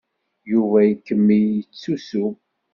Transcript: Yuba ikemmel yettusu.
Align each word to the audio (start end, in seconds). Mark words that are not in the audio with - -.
Yuba 0.51 0.79
ikemmel 0.93 1.45
yettusu. 1.55 2.25